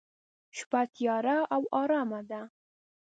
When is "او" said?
1.55-1.61